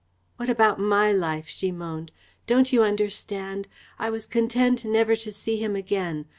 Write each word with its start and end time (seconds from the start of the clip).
"What 0.37 0.49
about 0.49 0.79
my 0.79 1.11
life?" 1.11 1.47
she 1.47 1.71
moaned. 1.71 2.11
"Don't 2.47 2.73
you 2.73 2.81
understand? 2.81 3.67
I 3.99 4.09
was 4.09 4.25
content 4.25 4.83
never 4.83 5.15
to 5.17 5.31
see 5.31 5.57
him 5.57 5.75
again. 5.75 6.25